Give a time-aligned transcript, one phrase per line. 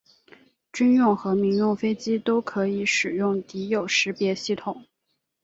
[0.73, 4.83] 军用和民用飞机都可以使用敌友识别系统。